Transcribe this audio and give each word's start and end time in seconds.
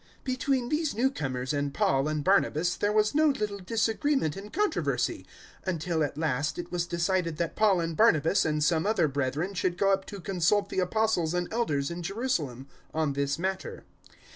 015:002 0.21 0.23
Between 0.23 0.69
these 0.69 0.95
new 0.95 1.11
comers 1.11 1.53
and 1.53 1.75
Paul 1.75 2.07
and 2.07 2.23
Barnabas 2.23 2.75
there 2.75 2.91
was 2.91 3.13
no 3.13 3.27
little 3.27 3.59
disagreement 3.59 4.35
and 4.35 4.51
controversy, 4.51 5.27
until 5.63 6.03
at 6.03 6.17
last 6.17 6.57
it 6.57 6.71
was 6.71 6.87
decided 6.87 7.37
that 7.37 7.55
Paul 7.55 7.79
and 7.81 7.95
Barnabas 7.95 8.43
and 8.43 8.63
some 8.63 8.87
other 8.87 9.07
brethren 9.07 9.53
should 9.53 9.77
go 9.77 9.91
up 9.93 10.05
to 10.07 10.19
consult 10.19 10.69
the 10.69 10.79
Apostles 10.79 11.35
and 11.35 11.47
Elders 11.53 11.91
in 11.91 12.01
Jerusalem 12.01 12.65
on 12.91 13.13
this 13.13 13.37
matter. 13.37 13.83